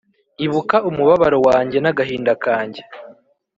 Ibuka 0.45 0.75
umubabaro 0.89 1.37
wanjye 1.47 1.77
n’agahinda 1.79 2.33
kanjye, 2.43 2.81